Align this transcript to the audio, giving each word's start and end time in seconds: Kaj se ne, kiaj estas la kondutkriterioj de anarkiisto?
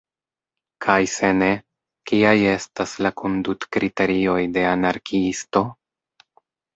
Kaj 0.83 1.01
se 1.15 1.27
ne, 1.41 1.49
kiaj 2.11 2.33
estas 2.53 2.93
la 3.07 3.11
kondutkriterioj 3.23 4.39
de 4.57 4.65
anarkiisto? 4.71 5.63